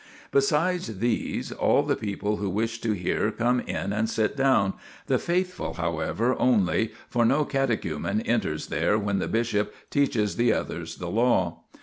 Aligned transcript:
Besides 0.31 0.97
these, 0.97 1.51
all 1.51 1.83
the 1.83 1.95
people 1.95 2.37
who 2.37 2.49
wish 2.49 2.81
to 2.81 2.93
hear 2.93 3.29
come 3.29 3.59
in 3.59 3.93
and 3.93 4.09
sit 4.09 4.35
down 4.35 4.73
the 5.05 5.19
faithful 5.19 5.75
however 5.75 6.35
only, 6.39 6.91
for 7.07 7.23
no 7.23 7.45
catechumen 7.45 8.21
enters 8.21 8.69
there 8.69 8.97
when 8.97 9.19
the 9.19 9.27
bishop 9.27 9.75
teaches 9.91 10.37
the 10.37 10.53
others 10.53 10.95
the 10.95 11.11
Law. 11.11 11.59